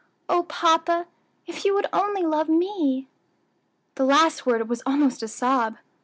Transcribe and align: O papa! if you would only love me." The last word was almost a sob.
O 0.27 0.41
papa! 0.41 1.05
if 1.45 1.63
you 1.63 1.75
would 1.75 1.85
only 1.93 2.23
love 2.23 2.49
me." 2.49 3.07
The 3.93 4.03
last 4.03 4.47
word 4.47 4.67
was 4.67 4.81
almost 4.83 5.21
a 5.21 5.27
sob. 5.27 5.77